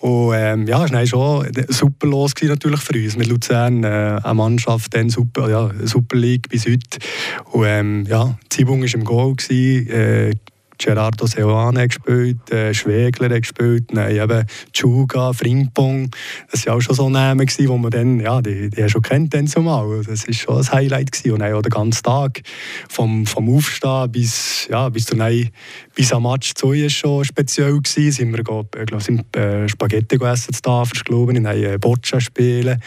Und 0.00 0.34
ähm, 0.34 0.66
ja, 0.66 0.84
es 0.84 0.92
war 0.92 1.06
schon 1.06 1.48
super 1.68 2.06
los 2.06 2.32
natürlich 2.42 2.80
für 2.80 2.94
uns 2.94 3.16
mit 3.16 3.28
Luzern, 3.28 3.84
äh, 3.84 4.20
eine 4.22 4.34
Mannschaft, 4.34 4.94
dann 4.94 5.10
super, 5.10 5.48
ja, 5.50 5.70
Super 5.84 6.16
League 6.16 6.48
bis 6.48 6.66
heute. 6.66 6.98
Und 7.52 7.64
ähm, 7.66 8.06
ja, 8.08 8.38
Zibung 8.48 8.82
war 8.82 8.94
im 8.94 9.04
Goal. 9.04 9.34
Gewesen, 9.36 9.88
äh, 9.88 10.32
Gerardo 10.78 11.26
Seoane 11.26 11.88
gespielt, 11.88 12.50
äh, 12.50 12.72
Schwegler 12.74 13.40
gespielt, 13.40 13.92
nein, 13.92 14.16
eben 14.16 14.44
Chuga, 14.72 15.32
Frimpong. 15.32 16.10
Das 16.50 16.66
waren 16.66 16.76
auch 16.76 16.80
schon 16.80 16.94
so 16.94 17.08
Namen, 17.08 17.46
die 17.46 17.66
man 17.66 17.90
dann, 17.90 18.20
ja, 18.20 18.40
die, 18.42 18.70
die 18.70 18.88
schon 18.88 19.02
kennt 19.02 19.34
dann 19.34 19.46
zumal. 19.46 20.02
Das 20.06 20.26
war 20.26 20.34
schon 20.34 20.58
ein 20.58 20.72
Highlight. 20.72 21.12
Gewesen. 21.12 21.32
Und 21.32 21.40
dann 21.40 21.52
auch 21.54 21.62
den 21.62 21.70
ganzen 21.70 22.02
Tag, 22.02 22.42
vom, 22.88 23.26
vom 23.26 23.54
Aufstehen 23.54 24.10
bis, 24.10 24.66
ja, 24.70 24.88
bis, 24.88 25.06
zu, 25.06 25.16
nein, 25.16 25.50
bis 25.94 26.12
am 26.12 26.24
Match 26.24 26.54
zu 26.54 26.72
ist 26.72 26.94
schon 26.94 27.24
speziell 27.24 27.78
gewesen. 27.80 28.12
Sind 28.12 28.36
wir, 28.36 28.42
glaub, 28.42 28.76
ich 28.76 28.86
glaub, 28.86 29.02
sind 29.02 29.34
äh, 29.36 29.68
Spaghetti 29.68 30.18
gegessen 30.18 30.54
zu 30.54 30.62
Tafel, 30.62 31.00
glaube 31.04 31.32
ich, 31.32 31.38
haben 31.38 31.62
äh, 31.62 31.78
Boccia 31.78 32.20
spielen. 32.20 32.80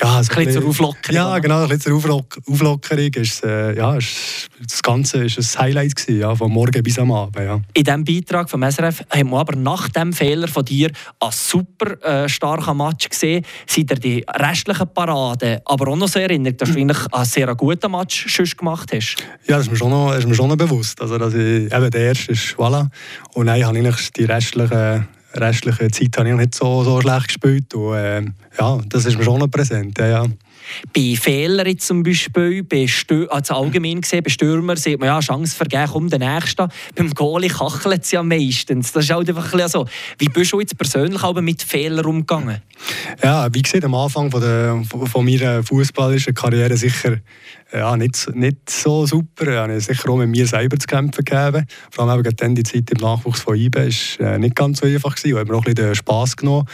Ja, 0.00 0.16
also 0.16 0.32
ein 0.32 0.44
bisschen 0.44 0.60
zur 0.60 0.70
Auflockerung. 0.70 1.14
Ja, 1.14 1.38
genau, 1.38 1.62
ein 1.62 1.68
bisschen 1.68 2.00
zur 2.02 2.14
Auflockerung. 2.46 3.14
Ist, 3.14 3.44
äh, 3.44 3.76
ja, 3.76 3.96
ist, 3.96 4.48
das 4.60 4.82
Ganze 4.82 5.20
war 5.20 5.24
ein 5.24 5.60
Highlight 5.60 5.96
gewesen, 5.96 6.20
ja, 6.20 6.34
von 6.34 6.50
morgen 6.50 6.82
bis 6.82 6.98
am 6.98 7.12
Abend. 7.12 7.29
Abend. 7.30 7.48
Ja. 7.48 7.60
In 7.74 7.84
diesem 7.84 8.04
Beitrag 8.04 8.50
vom 8.50 8.62
SRF 8.62 9.02
haben 9.10 9.30
wir 9.30 9.38
aber 9.38 9.56
nach 9.56 9.88
dem 9.88 10.12
Fehler 10.12 10.48
von 10.48 10.64
dir 10.64 10.90
einen 11.20 11.32
super 11.32 12.02
äh, 12.02 12.28
starken 12.28 12.76
Match 12.76 13.08
gesehen. 13.08 13.44
Seid 13.66 13.90
ihr 13.90 13.96
die 13.96 14.24
restlichen 14.28 14.88
Paraden 14.92 15.60
aber 15.64 15.88
auch 15.88 15.96
noch 15.96 16.08
so 16.08 16.18
erinnert, 16.18 16.60
dass 16.60 16.72
du 16.72 16.78
eigentlich 16.78 17.12
einen 17.12 17.24
sehr 17.24 17.54
guten 17.54 17.90
Match 17.90 18.28
schon 18.28 18.46
gemacht 18.46 18.90
hast? 18.94 19.16
Ja, 19.46 19.56
das 19.56 19.66
ist 19.66 19.72
mir 19.72 19.78
schon 19.78 19.90
noch, 19.90 20.14
ist 20.14 20.26
mir 20.26 20.34
schon 20.34 20.48
noch 20.48 20.56
bewusst. 20.56 21.00
Also, 21.00 21.18
dass 21.18 21.34
ich, 21.34 21.72
eben 21.72 21.90
der 21.90 22.00
erste 22.00 22.32
ist 22.32 22.54
voilà. 22.56 22.88
Und 23.34 23.46
dann 23.46 23.64
habe 23.64 23.78
ich 23.78 24.10
die 24.12 24.24
restlichen 24.24 25.08
restliche 25.32 25.88
Zeit 25.90 26.18
habe 26.18 26.28
ich 26.28 26.34
nicht 26.34 26.54
so, 26.56 26.82
so 26.82 27.00
schlecht 27.00 27.28
gespielt. 27.28 27.72
Und, 27.74 27.94
äh, 27.94 28.22
ja, 28.58 28.80
das 28.88 29.04
ist 29.06 29.16
mir 29.16 29.24
schon 29.24 29.38
noch 29.38 29.48
präsent. 29.48 29.96
Ja, 29.98 30.06
ja. 30.06 30.26
Bei 30.94 31.16
Fehlern 31.16 31.78
zum 31.78 32.02
Beispiel, 32.02 32.62
bei 32.62 32.86
Stö 32.86 33.26
also 33.28 33.54
allgemein 33.54 34.00
gesehen, 34.00 34.22
bei 34.22 34.30
Stürmern 34.30 34.76
sieht 34.76 34.98
man 34.98 35.08
ja, 35.08 35.20
Chance 35.20 35.56
vergeben, 35.56 35.92
um 35.92 36.08
den 36.08 36.20
Nächsten. 36.20 36.68
Beim 36.94 37.10
Goalie 37.10 37.48
kachelt 37.48 38.04
es 38.04 38.10
ja 38.10 38.22
meistens. 38.22 38.92
Das 38.92 39.04
ist 39.04 39.10
halt 39.10 39.28
einfach 39.28 39.52
ein 39.52 39.68
so. 39.68 39.86
Wie 40.18 40.28
bist 40.28 40.52
du 40.52 40.60
jetzt 40.60 40.76
persönlich 40.76 41.22
mit 41.40 41.62
Fehlern 41.62 42.06
umgegangen? 42.06 42.62
Ja, 43.22 43.48
wie 43.52 43.62
gesagt, 43.62 43.84
am 43.84 43.94
Anfang 43.94 44.30
von, 44.30 44.40
der, 44.40 44.82
von 45.06 45.24
meiner 45.24 45.62
fußballerischen 45.62 46.34
Karriere 46.34 46.76
sicher 46.76 47.18
ja, 47.72 47.96
nicht, 47.96 48.28
nicht 48.34 48.68
so 48.68 49.06
super. 49.06 49.46
Ich 49.46 49.56
habe 49.56 49.80
sicher 49.80 50.10
auch 50.10 50.16
mit 50.16 50.28
mir 50.28 50.46
selber 50.46 50.78
zu 50.78 50.86
kämpfen 50.86 51.24
gegeben. 51.24 51.66
Vor 51.90 52.08
allem 52.08 52.20
eben 52.20 52.36
dann 52.36 52.54
die 52.54 52.62
Zeit 52.62 52.90
im 52.90 52.98
Nachwuchs 52.98 53.40
von 53.40 53.56
IBE 53.56 53.90
war 54.18 54.26
äh, 54.26 54.38
nicht 54.38 54.56
ganz 54.56 54.80
so 54.80 54.86
einfach. 54.86 55.14
Gewesen. 55.14 55.38
Habe 55.38 55.52
mir 55.52 55.58
auch 55.58 55.64
ein 55.64 55.74
bisschen 55.74 55.94
Spass 55.94 56.36
genommen. 56.36 56.66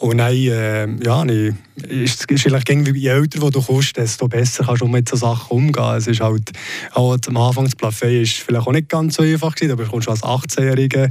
Und 0.00 0.16
dann, 0.16 0.32
äh, 0.32 0.88
ja, 1.04 1.24
ich, 1.26 1.52
ist, 1.86 2.30
ist 2.30 2.46
eigentlich 2.46 2.96
je 2.96 3.08
älter 3.10 3.50
du 3.50 3.60
kommst, 3.60 3.98
desto 3.98 4.28
besser 4.28 4.64
kannst 4.64 4.80
du 4.80 4.86
mit 4.86 5.06
so 5.06 5.16
Sachen 5.16 5.58
umgehen. 5.58 5.94
Es 5.94 6.06
ist 6.06 6.22
halt, 6.22 6.52
auch 6.94 7.18
am 7.26 7.36
Anfang 7.36 7.66
das 7.66 7.76
Plafé 7.76 8.22
ist 8.22 8.38
vielleicht 8.38 8.66
auch 8.66 8.72
nicht 8.72 8.88
ganz 8.88 9.16
so 9.16 9.22
einfach 9.22 9.54
gewesen, 9.54 9.72
aber 9.72 9.84
du 9.84 9.90
kommst 9.90 10.08
als 10.08 10.22
18-Jähriger 10.22 11.10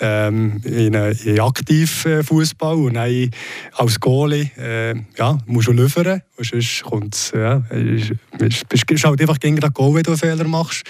ähm, 0.00 0.60
in, 0.64 0.92
in 0.92 1.40
Aktivfußball 1.40 2.76
und 2.76 2.94
dann 2.94 3.30
als 3.72 4.00
Goalie 4.00 4.50
äh, 4.58 4.94
ja, 5.16 5.38
musst 5.46 5.68
du 5.68 5.72
liefern. 5.72 6.20
Und 6.36 6.44
sonst 6.44 7.32
ja, 7.34 7.62
ist, 7.70 8.12
ist, 8.38 8.90
ist 8.90 9.04
halt 9.06 9.18
einfach 9.18 9.40
gegen 9.40 9.56
den 9.56 9.72
Goal, 9.72 9.94
wenn 9.94 10.02
du 10.02 10.10
einen 10.10 10.18
Fehler 10.18 10.44
machst. 10.46 10.84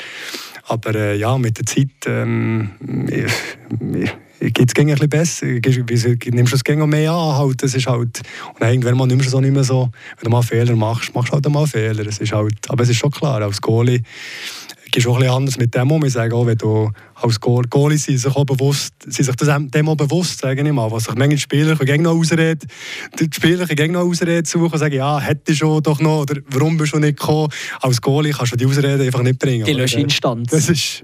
Aber 0.64 0.96
äh, 0.96 1.16
ja, 1.16 1.38
mit 1.38 1.58
der 1.58 1.66
Zeit 1.66 1.90
ähm, 2.06 2.70
geht 4.40 4.68
es 4.68 4.74
ein 4.74 4.86
bisschen 5.86 6.16
besser. 6.16 6.30
Nimmst 6.30 6.52
du 6.52 6.56
es 6.56 6.64
gegen 6.64 6.88
mehr 6.88 7.12
an. 7.12 7.36
Halt, 7.36 7.62
das 7.62 7.74
ist 7.74 7.86
halt, 7.86 8.22
und 8.54 8.66
irgendwann 8.66 8.96
mal 8.96 9.06
nimmst 9.06 9.26
du 9.26 9.28
es 9.28 9.34
auch 9.34 9.40
nicht 9.40 9.54
mehr 9.54 9.64
so. 9.64 9.90
Wenn 10.16 10.24
du 10.24 10.30
mal 10.30 10.42
Fehler 10.42 10.76
machst, 10.76 11.14
machst 11.14 11.30
du 11.30 11.34
halt 11.34 11.48
mal 11.48 11.66
Fehler. 11.66 12.06
Es 12.06 12.18
ist 12.18 12.32
halt, 12.32 12.54
aber 12.68 12.82
es 12.82 12.90
ist 12.90 12.98
schon 12.98 13.10
klar, 13.10 13.40
als 13.42 13.60
Goalie 13.60 14.02
gehst 14.96 15.06
du 15.06 15.10
auch 15.10 15.16
ein 15.16 15.20
bisschen 15.20 15.34
anders 15.34 15.58
mit 15.58 15.74
dem 15.74 15.90
um. 15.90 16.04
Ich 16.06 16.14
sage 16.14 16.34
auch, 16.34 16.46
wenn 16.46 16.56
du 16.56 16.90
als 17.14 17.38
Goalie 17.38 17.98
sind 17.98 18.16
sich 18.16 18.34
auch 18.34 18.46
bewusst, 18.46 18.94
sind 19.06 19.26
sich 19.26 19.36
dem 19.36 19.88
auch 19.90 19.94
bewusst, 19.94 20.40
sage 20.40 20.62
ich 20.62 20.72
mal. 20.72 20.90
Was 20.90 21.04
sich 21.04 21.14
manche 21.14 21.36
Spieler 21.36 21.76
gegen 21.76 22.02
noch 22.02 22.14
ausreden, 22.14 22.66
die 23.20 23.28
Spieler 23.30 23.66
gegen 23.66 23.92
noch 23.92 24.06
Ausreden 24.06 24.46
suchen 24.46 24.72
und 24.72 24.78
sagen, 24.78 24.94
ja, 24.94 25.20
hätte 25.20 25.54
schon 25.54 25.82
doch 25.82 26.00
noch, 26.00 26.22
oder 26.22 26.40
warum 26.48 26.78
bist 26.78 26.94
du 26.94 26.98
nicht 26.98 27.18
gekommen? 27.18 27.52
Als 27.82 28.00
Goalie 28.00 28.32
kannst 28.32 28.52
du 28.52 28.56
die 28.56 28.64
Ausreden 28.64 29.02
einfach 29.02 29.22
nicht 29.22 29.38
bringen. 29.38 29.66
Die 29.66 29.74
Löschinstanz. 29.74 30.50
Das 30.50 30.70
ist, 30.70 31.02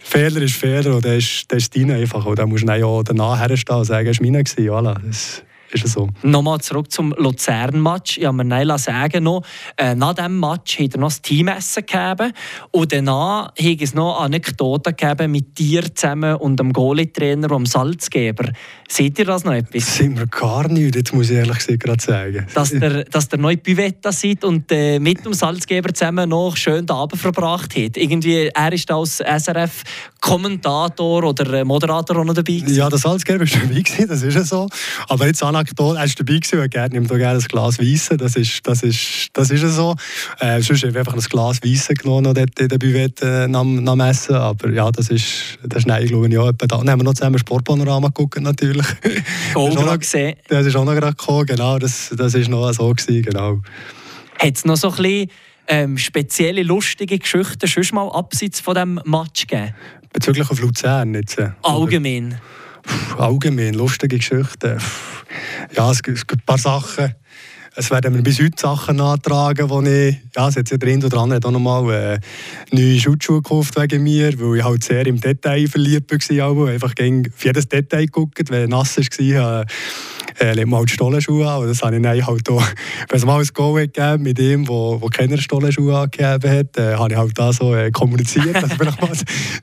Fehler 0.00 0.42
ist 0.42 0.54
Fehler 0.54 0.96
und 0.96 1.04
der 1.04 1.18
ist, 1.18 1.48
der 1.48 1.58
ist 1.58 1.76
dein 1.76 1.92
einfach. 1.92 2.26
Und 2.26 2.40
da 2.40 2.46
musst 2.46 2.64
du 2.64 2.66
dann 2.66 2.80
ja 2.80 3.02
danach 3.04 3.38
herstehen 3.38 3.76
und 3.76 3.84
sagen, 3.84 4.08
es 4.08 4.18
war 4.18 4.26
meiner. 4.26 4.42
Voilà. 4.42 4.96
Das, 5.06 5.42
ist 5.70 5.84
es 5.84 5.92
so. 5.92 6.08
Nochmal 6.22 6.60
zurück 6.60 6.90
zum 6.90 7.14
Luzern-Match. 7.16 8.18
Ich 8.18 8.24
habe 8.24 8.36
mir 8.36 8.44
Neila 8.44 8.78
sagen 8.78 9.24
noch, 9.24 9.42
äh, 9.76 9.94
nach 9.94 10.14
diesem 10.14 10.40
Match 10.40 10.78
hat 10.78 10.94
er 10.94 11.00
noch 11.00 11.08
das 11.08 11.22
Teamessen 11.22 11.84
gegeben 11.86 12.32
und 12.70 12.92
danach 12.92 13.48
hat 13.48 13.80
es 13.80 13.94
noch 13.94 14.20
Anekdoten 14.20 14.96
gegeben 14.96 15.32
mit 15.32 15.58
dir 15.58 15.94
zusammen 15.94 16.36
und 16.36 16.58
dem 16.58 16.72
Goalie-Trainer 16.72 17.50
und 17.50 17.64
dem 17.64 17.66
Salzgeber. 17.66 18.52
Seht 18.88 19.18
ihr 19.18 19.26
das 19.26 19.44
noch 19.44 19.52
etwas? 19.52 19.84
Das 19.84 19.96
sind 19.96 20.18
wir 20.18 20.26
gar 20.26 20.68
nicht, 20.68 20.96
jetzt 20.96 21.12
muss 21.12 21.30
ich 21.30 21.36
ehrlich 21.36 21.58
gesagt 21.58 21.80
gerade 21.80 22.02
sagen. 22.02 22.46
Dass 22.54 22.70
der, 22.70 23.04
dass 23.04 23.28
der 23.28 23.38
neue 23.38 23.58
Bivetta 23.58 24.12
seid 24.12 24.44
und 24.44 24.72
äh, 24.72 24.98
mit 24.98 25.24
dem 25.24 25.34
Salzgeber 25.34 25.92
zusammen 25.92 26.30
noch 26.30 26.56
schön 26.56 26.86
den 26.86 26.96
Abend 26.96 27.20
verbracht 27.20 27.76
hat. 27.76 27.96
Irgendwie, 27.96 28.50
er 28.54 28.72
ist 28.72 28.90
als 28.90 29.18
SRF-Kommentator 29.18 31.24
oder 31.24 31.64
Moderator 31.64 32.16
auch 32.16 32.24
noch 32.24 32.34
dabei 32.34 32.54
gewesen. 32.54 32.76
Ja, 32.76 32.88
der 32.88 32.98
Salzgeber 32.98 33.40
war 33.40 33.60
dabei, 33.60 33.82
das 34.06 34.22
ist 34.22 34.34
ja 34.34 34.44
so. 34.44 34.68
Aber 35.08 35.26
jetzt 35.26 35.42
Anekdote, 35.58 35.98
er 35.98 36.06
war 36.06 36.14
dabei 36.16 36.38
gewesen, 36.38 36.70
er 36.72 36.88
nimmt 36.88 37.12
auch 37.12 37.16
gerne 37.16 37.38
ein 37.38 37.44
Glas 37.44 37.78
Weisse, 37.78 38.16
das 38.16 38.36
ist, 38.36 38.66
das 38.66 38.82
ist, 38.82 39.28
das 39.32 39.50
ist 39.50 39.62
so. 39.74 39.94
Äh, 40.38 40.60
sonst 40.60 40.82
habe 40.82 40.92
ich 40.92 40.98
einfach 40.98 41.14
ein 41.14 41.20
Glas 41.20 41.60
Weisse 41.62 41.94
genommen 41.94 42.34
dort 42.34 42.58
in 42.58 42.68
der 42.68 42.78
Bivette 42.78 43.46
äh, 43.48 43.54
am, 43.54 43.86
am 43.86 44.00
Essen, 44.00 44.36
aber 44.36 44.70
ja, 44.70 44.90
das 44.90 45.10
ist, 45.10 45.58
das 45.64 45.80
ist 45.80 45.86
nein, 45.86 46.06
glaube 46.06 46.28
ich, 46.28 46.38
auch 46.38 46.52
da. 46.52 46.66
Dann 46.66 46.90
haben 46.90 47.00
wir 47.00 47.04
noch 47.04 47.14
zusammen 47.14 47.38
Sportpanorama 47.38 48.08
geguckt, 48.08 48.40
natürlich. 48.40 48.86
Goal 49.54 49.74
das 49.74 49.98
gesehen. 49.98 50.36
Das 50.48 50.66
ist 50.66 50.76
auch 50.76 50.84
noch 50.84 50.94
gerade 50.94 51.16
gekommen, 51.16 51.46
genau, 51.46 51.78
das, 51.78 52.12
das 52.16 52.34
ist 52.34 52.48
noch 52.48 52.72
so 52.72 52.90
gewesen, 52.90 53.22
genau. 53.22 53.60
Hat 54.38 54.56
es 54.56 54.64
noch 54.64 54.76
so 54.76 54.90
ein 54.90 54.96
bisschen 54.96 55.30
ähm, 55.66 55.98
spezielle, 55.98 56.62
lustige 56.62 57.18
Geschichten 57.18 57.66
schon 57.66 57.84
mal 57.92 58.08
abseits 58.10 58.60
von 58.60 58.74
diesem 58.74 59.00
Match 59.04 59.46
gegeben? 59.46 59.74
Bezüglich 60.12 60.50
auf 60.50 60.60
Luzern 60.60 61.14
jetzt? 61.14 61.38
Äh, 61.38 61.50
allgemein? 61.62 62.40
allgemein, 63.18 63.74
lustige 63.74 64.16
Geschichten. 64.16 64.78
Ja, 65.72 65.90
es 65.90 66.02
gibt 66.02 66.32
ein 66.32 66.40
paar 66.46 66.58
Sachen. 66.58 67.14
Es 67.74 67.90
werden 67.90 68.14
mir 68.14 68.22
bis 68.22 68.40
heute 68.40 68.56
Sachen 68.56 68.96
nachtragen, 68.96 69.70
wo 69.70 69.80
ich, 69.82 70.16
ja, 70.34 70.48
es 70.48 70.56
hat 70.56 70.70
ja 70.70 70.76
drin 70.76 71.04
oder 71.04 71.18
andere 71.18 71.40
auch 71.44 71.50
nochmal 71.50 71.90
äh, 72.14 72.18
neue 72.74 72.98
Schutzschuhe 72.98 73.42
gekauft 73.42 73.78
wegen 73.80 74.02
mir, 74.02 74.38
weil 74.40 74.58
ich 74.58 74.64
halt 74.64 74.84
sehr 74.84 75.06
im 75.06 75.20
Detail 75.20 75.66
verliebt 75.68 76.10
war. 76.10 76.68
Einfach 76.68 76.92
auf 76.92 77.44
jedes 77.44 77.68
Detail 77.68 78.06
geguckt, 78.06 78.50
wenn 78.50 78.70
nass 78.70 78.96
war, 78.96 79.62
äh, 79.62 79.66
äh, 80.40 80.52
legt 80.52 80.68
man 80.68 80.80
halt 80.80 80.90
Stollenschuhe 80.90 81.48
an. 81.48 81.62
Und 81.62 81.68
das 81.68 81.82
habe 81.82 81.96
ich 81.96 82.02
dann 82.02 82.26
halt 82.26 82.48
auch, 82.48 82.64
wenn 83.08 83.18
es 83.18 83.24
mal 83.24 83.40
ein 83.40 83.48
Go 83.52 83.72
gegeben 83.72 84.22
mit 84.22 84.38
ihm, 84.38 84.64
der 84.64 85.10
keine 85.10 85.38
Stollenschuhe 85.38 85.96
angegeben 85.96 86.50
hat, 86.50 86.76
äh, 86.76 86.94
habe 86.94 87.12
ich 87.12 87.18
halt 87.18 87.38
da 87.38 87.52
so 87.52 87.74
äh, 87.74 87.90
kommuniziert, 87.90 88.54
dass 88.54 88.70
ich 88.70 88.78
vielleicht 88.78 89.00
mal 89.02 89.10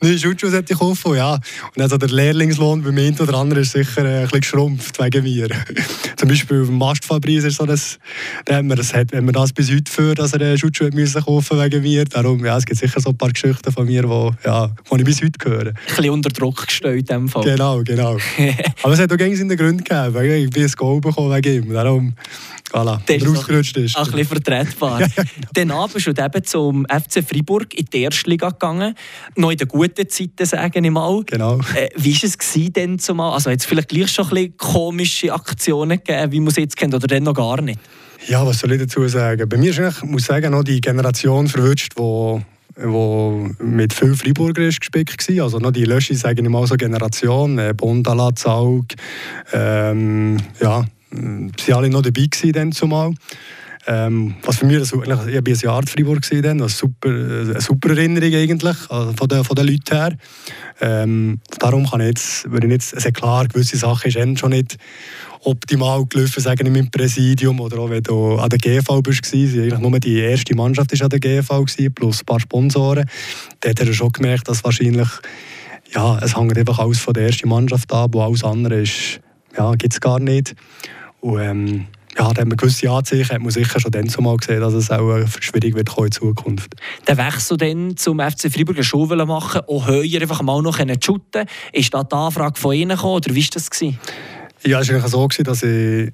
neue 0.01 0.19
Schutzschuhe 0.19 0.63
kaufen 0.63 1.15
ja. 1.15 1.35
Und 1.35 1.41
dann 1.77 1.89
so 1.89 1.97
der 1.97 2.09
Lehrlingslohn 2.09 2.83
bei 2.83 2.91
mir 2.91 3.19
oder 3.19 3.35
anderen 3.35 3.63
ist 3.63 3.71
sicher 3.71 4.05
äh, 4.05 4.17
ein 4.19 4.23
bisschen 4.23 4.41
geschrumpft 4.41 4.99
wegen 4.99 5.23
mir. 5.23 5.47
Zum 6.17 6.29
Beispiel 6.29 6.61
auf 6.61 6.67
dem 6.67 6.77
so 7.51 7.65
das, 7.65 7.99
da 8.45 8.55
haben 8.55 8.67
wir 8.67 8.75
das, 8.75 8.93
hat, 8.93 9.11
wenn 9.11 9.25
wir 9.25 9.31
das 9.31 9.53
bis 9.53 9.71
heute 9.71 9.91
für, 9.91 10.15
dass 10.15 10.33
er 10.33 10.41
äh, 10.41 10.57
Schutzschuhe 10.57 10.91
müssen 10.91 11.23
kaufen 11.23 11.59
wegen 11.59 11.81
mir. 11.81 12.05
Darum, 12.05 12.43
ja, 12.45 12.57
es 12.57 12.65
gibt 12.65 12.79
sicher 12.79 12.99
so 12.99 13.09
ein 13.09 13.17
paar 13.17 13.31
Geschichten 13.31 13.71
von 13.71 13.85
mir, 13.85 14.03
die 14.03 14.47
ja, 14.47 14.71
ich 14.97 15.03
bis 15.03 15.21
heute 15.21 15.49
höre. 15.49 15.67
Ein 15.67 15.75
bisschen 15.87 16.09
unter 16.09 16.29
Druck 16.29 16.67
gestellt 16.67 16.99
in 16.99 17.05
dem 17.05 17.29
Fall. 17.29 17.43
Genau, 17.43 17.83
genau. 17.83 18.17
Aber 18.83 18.93
es 18.93 18.99
hat 18.99 19.11
auch 19.11 19.17
gegen 19.17 19.35
seine 19.35 19.55
Gründe 19.55 19.83
gegeben. 19.83 20.45
Ich 20.45 20.49
bin 20.49 20.63
ein 20.63 20.71
Goal 20.71 21.01
bekommen 21.01 21.33
wegen 21.35 21.63
ihm. 21.63 21.73
Darum, 21.73 22.13
voilà, 22.71 22.99
das 23.05 23.27
rausgerutscht 23.27 23.77
ist. 23.77 23.97
Ein 23.97 24.05
bisschen 24.05 24.25
vertretbar. 24.25 25.01
ja, 25.01 25.07
genau. 25.53 25.83
Dann 25.87 25.93
bist 25.93 26.07
du 26.07 26.11
eben 26.11 26.43
zum 26.43 26.85
FC 26.85 27.23
Freiburg 27.27 27.73
in 27.73 27.85
die 27.85 28.01
erste 28.01 28.29
Liga 28.29 28.49
gegangen. 28.49 28.95
Noch 29.35 29.51
in 29.51 29.57
den 29.57 29.67
guten 29.67 30.09
Zeiten, 30.09 30.45
sage 30.45 30.79
ich 30.79 30.91
mal. 30.91 31.23
Genau. 31.25 31.59
Äh, 31.75 31.89
wie 31.95 32.13
war 32.13 32.23
es 32.23 32.73
denn 32.73 32.99
zumal? 32.99 33.33
Also 33.33 33.49
jetzt 33.49 33.65
vielleicht 33.65 33.89
gleich 33.89 34.11
schon 34.11 34.25
ein 34.25 34.29
bisschen 34.29 34.57
komische 34.57 35.33
Aktionen 35.33 36.01
gegeben, 36.03 36.31
wie 36.31 36.39
man 36.39 36.49
es 36.49 36.57
jetzt 36.57 36.77
kennt, 36.77 36.93
oder 36.93 37.07
dann 37.07 37.23
noch 37.23 37.33
gar 37.33 37.61
nicht? 37.61 37.79
Ja, 38.27 38.45
was 38.45 38.59
soll 38.59 38.71
ich 38.73 38.81
dazu 38.81 39.07
sagen? 39.07 39.47
Bei 39.47 39.57
mir 39.57 39.71
ist 39.71 39.79
eigentlich, 39.79 40.03
muss 40.03 40.25
sagen, 40.25 40.51
noch 40.51 40.63
die 40.63 40.81
Generation 40.81 41.47
verwünscht, 41.47 41.93
die 41.97 42.41
wo 42.77 43.49
mit 43.59 43.93
viel 43.93 44.15
Freiburger 44.15 44.63
ist 44.63 44.81
gespickt 44.81 45.29
war. 45.29 45.43
Also 45.43 45.59
noch 45.59 45.71
die 45.71 45.85
Lösche, 45.85 46.15
sage 46.15 46.41
ich 46.41 46.49
mal, 46.49 46.67
so 46.67 46.75
Generation, 46.75 47.57
äh, 47.57 47.73
Bondala, 47.75 48.35
Zaug, 48.35 48.85
ähm, 49.53 50.37
ja, 50.59 50.85
sie 51.11 51.73
alle 51.73 51.89
noch 51.89 52.01
dabei 52.01 52.25
gewesen 52.25 52.51
dann 52.51 52.71
zumal. 52.71 53.13
Ähm, 53.87 54.35
was 54.41 54.57
für 54.57 54.65
mich, 54.65 54.77
also, 54.77 55.03
ich 55.03 55.09
war 55.09 55.25
ein 55.25 55.43
Jahr 55.45 55.81
in 55.81 55.87
Freiburg 55.87 56.27
dann, 56.29 56.59
eine 56.59 56.69
super, 56.69 57.09
eine 57.09 57.61
super 57.61 57.89
Erinnerung 57.89 58.33
eigentlich, 58.33 58.77
also 58.89 59.13
von, 59.13 59.27
den, 59.27 59.43
von 59.43 59.55
den 59.55 59.67
Leuten 59.67 59.95
her. 59.95 60.17
Ähm, 60.81 61.39
darum 61.59 61.87
kann 61.87 62.01
ich 62.01 62.07
jetzt, 62.07 62.51
würde 62.51 62.65
ich 62.65 62.73
jetzt, 62.73 62.93
es 62.93 63.13
klar, 63.13 63.47
gewisse 63.47 63.77
Sachen 63.77 64.07
ist 64.07 64.39
schon 64.39 64.49
nicht 64.49 64.77
optimal 65.41 66.03
gelaufen, 66.07 66.41
sagen 66.41 66.75
im 66.75 66.89
Präsidium 66.89 67.59
oder 67.59 67.77
auch 67.77 67.89
wenn 67.91 68.01
du 68.01 68.37
an 68.37 68.49
der 68.49 68.57
GV 68.57 69.01
bist, 69.01 69.31
eigentlich 69.31 69.77
nur 69.77 69.99
die 69.99 70.19
erste 70.19 70.55
Mannschaft 70.55 70.91
ist 70.91 71.03
an 71.03 71.09
der 71.09 71.19
GV 71.19 71.65
plus 71.93 72.21
ein 72.21 72.25
paar 72.25 72.39
Sponsoren. 72.39 73.07
Dort 73.61 73.79
hat 73.79 73.87
er 73.87 73.93
schon 73.93 74.11
gemerkt, 74.11 74.47
dass 74.47 74.63
wahrscheinlich, 74.63 75.09
ja, 75.93 76.17
es 76.19 76.35
hängt 76.35 76.57
einfach 76.57 76.79
alles 76.79 76.99
von 76.99 77.13
der 77.13 77.27
ersten 77.27 77.49
Mannschaft 77.49 77.91
ab, 77.93 78.11
wo 78.13 78.21
alles 78.21 78.43
andere 78.43 78.81
ist, 78.81 79.19
ja, 79.55 79.75
gibt 79.75 79.93
es 79.93 80.01
gar 80.01 80.19
nicht. 80.19 80.55
Und, 81.21 81.39
ähm, 81.39 81.87
ja, 82.17 82.31
da 82.31 82.41
hat 82.41 82.47
man 82.47 82.55
gewisse 82.55 82.89
Anzeichen, 82.89 83.29
hat 83.29 83.41
man 83.41 83.51
sicher 83.51 83.79
schon 83.79 83.91
dann 83.91 84.07
zumal 84.07 84.37
gesehen, 84.37 84.61
dass 84.61 84.73
es 84.73 84.89
auch 84.89 85.17
äh, 85.17 85.25
schwierig 85.39 85.75
wird 85.75 85.89
in 85.97 86.11
Zukunft. 86.11 86.73
Den 87.07 87.17
Wechsel 87.17 87.57
dann 87.57 87.97
zum 87.97 88.19
FC 88.19 88.51
Freiburg 88.51 88.83
Schule 88.83 89.25
machen, 89.25 89.61
auch 89.67 89.87
höher 89.87 90.21
einfach 90.21 90.41
mal 90.41 90.61
noch 90.61 90.77
shooten 90.77 91.45
Ist 91.73 91.93
da 91.93 92.03
die 92.03 92.15
Anfrage 92.15 92.59
von 92.59 92.73
Ihnen 92.73 92.95
gekommen, 92.95 93.15
oder 93.15 93.35
wie 93.35 93.43
war 93.43 93.49
das? 93.53 93.69
Gewesen? 93.69 93.99
Ja, 94.65 94.79
es 94.79 94.91
war 94.91 95.07
so, 95.07 95.27
dass 95.27 95.63
ich 95.63 96.11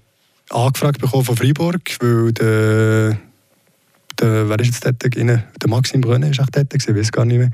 angefragt 0.50 1.00
bekomme 1.00 1.24
von 1.24 1.38
Freiburg, 1.38 1.81
weil 2.00 2.34
der, 2.34 3.17
der 4.20 4.50
wer 4.50 4.60
ist 4.60 4.67
jetzt 4.67 4.86
dort 4.86 5.15
Der 5.15 5.70
Maxim 5.70 6.01
Brönne 6.01 6.29
ist 6.29 6.39
auch 6.41 6.50
dort, 6.51 6.74
ich 6.74 6.88
weiß 6.88 7.12
gar 7.12 7.25
nicht 7.25 7.38
mehr. 7.38 7.51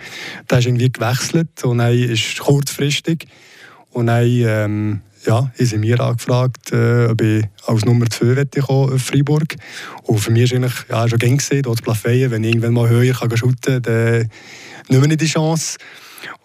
Der 0.50 0.60
ist 0.60 0.66
irgendwie 0.66 0.92
gewechselt 0.92 1.64
und 1.64 1.80
er 1.80 1.92
ist 1.92 2.40
kurzfristig 2.40 3.28
und 3.92 4.08
dann 4.08 4.26
ähm, 4.26 5.02
ja, 5.28 5.52
haben 5.58 5.66
sie 5.66 5.78
mir 5.78 6.00
angefragt, 6.00 6.72
äh, 6.72 7.06
ob 7.06 7.22
ich 7.22 7.46
als 7.66 7.86
Nummer 7.86 8.10
2 8.10 8.46
kommen 8.62 8.94
auf 8.94 9.02
Freiburg. 9.02 9.56
Und 10.04 10.20
für 10.20 10.32
mich 10.32 10.52
war 10.52 10.58
eigentlich 10.58 10.74
ja, 10.90 11.08
schon 11.08 11.20
gängig, 11.20 11.44
dort 11.64 11.78
zu 11.78 11.84
Plafeyen, 11.84 12.32
wenn 12.32 12.44
ich 12.44 12.50
irgendwann 12.52 12.74
mal 12.74 12.90
höher 12.90 13.14
kann 13.14 13.36
shooten 13.36 13.82
kann, 13.82 13.82
dann 13.84 14.30
nehme 14.88 15.08
ich 15.12 15.18
die 15.18 15.26
Chance. 15.26 15.78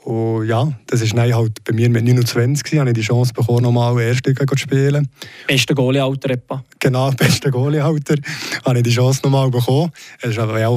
Und 0.04 0.47
ja, 0.47 0.73
das 0.88 1.00
ist 1.00 1.14
halt 1.14 1.64
bei 1.64 1.73
mir 1.73 1.88
mit 1.88 2.04
29 2.04 2.64
gewesen, 2.64 2.80
habe 2.80 2.90
ich 2.90 2.94
die 2.94 3.02
Chance 3.02 3.32
bekommen, 3.32 3.62
nochmal 3.62 4.00
Erste 4.00 4.35
zu 4.35 4.56
spielen. 4.56 5.09
Bester 5.47 5.75
Goalie-Alter 5.75 6.30
etwa? 6.30 6.64
Genau, 6.80 7.11
bester 7.16 7.50
Goalie-Alter. 7.50 8.16
habe 8.64 8.78
ich 8.78 8.82
die 8.82 8.90
Chance 8.90 9.21
nochmal 9.23 9.50
bekommen. 9.50 9.92
Es 10.21 10.37
war 10.37 10.59
ja, 10.59 10.71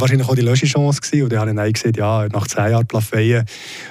wahrscheinlich 0.00 0.26
auch 0.26 0.34
die 0.34 0.40
letzte 0.40 0.66
Chance 0.66 1.00
gewesen. 1.02 1.24
Und 1.24 1.32
dann 1.32 1.40
habe 1.40 1.50
ich 1.50 1.56
dann 1.56 1.72
gesagt, 1.72 1.96
ja, 1.98 2.28
nach 2.28 2.46
zehn 2.46 2.70
Jahren 2.70 2.86
Plafeyen 2.86 3.44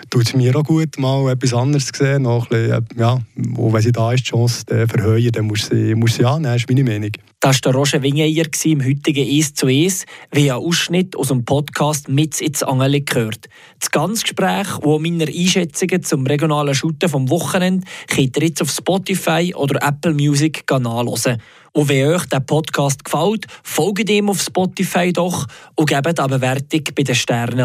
tut 0.10 0.28
es 0.28 0.34
mir 0.34 0.56
auch 0.56 0.64
gut, 0.64 0.98
mal 0.98 1.32
etwas 1.32 1.54
anderes 1.54 1.86
zu 1.86 2.04
sehen. 2.04 2.24
Noch 2.24 2.48
bisschen, 2.48 2.86
ja, 2.98 3.20
und 3.36 3.74
wenn 3.74 3.82
sie 3.82 3.92
da 3.92 4.12
ist, 4.12 4.26
die 4.26 4.32
Chance 4.32 4.66
zu 4.66 4.88
verhöhen, 4.88 5.32
dann 5.32 5.46
muss 5.46 5.68
sie, 5.68 5.94
muss 5.94 6.16
sie 6.16 6.26
annehmen, 6.26 6.56
ist 6.56 6.68
meine 6.68 6.84
Meinung. 6.84 7.12
Das 7.42 7.56
war 7.64 7.72
der 7.72 7.80
Roger 7.80 8.04
Wingeyer 8.04 8.48
im 8.66 8.84
heutigen 8.84 9.26
«1 9.26 9.56
zu 9.56 9.68
1», 9.68 10.06
wie 10.34 10.52
ein 10.52 10.58
Ausschnitt 10.58 11.16
aus 11.16 11.30
dem 11.30 11.46
Podcast 11.46 12.10
«Mit 12.10 12.42
ins 12.42 12.64
Angeli» 12.64 13.00
gehört. 13.00 13.48
Das 13.80 13.92
ganze 13.92 14.24
Gespräch, 14.24 14.68
wo 14.82 15.00
meine 15.00 15.24
Einschätzungen 15.24 16.04
zum 16.04 16.28
regionalen 16.28 16.76
Shooten 16.76 17.08
vom 17.08 17.30
Wochenende, 17.30 17.88
könnt 18.08 18.36
ihr 18.36 18.44
jetzt 18.44 18.62
auf 18.62 18.70
Spotify 18.70 19.54
oder 19.56 19.82
Apple 19.88 20.14
Music 20.14 20.70
nachhören. 20.70 21.42
Und 21.72 21.88
wenn 21.88 22.14
euch 22.14 22.26
der 22.26 22.42
Podcast 22.42 23.06
gefällt, 23.06 23.46
folgt 23.64 24.10
ihm 24.10 24.30
auf 24.30 24.42
Spotify 24.42 25.14
doch 25.14 25.48
und 25.76 25.88
gebt 25.88 26.20
eine 26.20 26.28
Bewertung 26.28 26.84
bei 26.94 27.04
den 27.04 27.16
Sternen 27.16 27.58